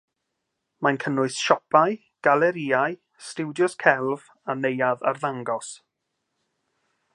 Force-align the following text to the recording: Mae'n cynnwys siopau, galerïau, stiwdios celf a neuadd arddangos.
Mae'n 0.85 0.95
cynnwys 1.03 1.35
siopau, 1.41 1.93
galerïau, 2.29 2.97
stiwdios 3.27 3.77
celf 3.85 4.27
a 4.53 4.57
neuadd 4.63 5.07
arddangos. 5.13 5.71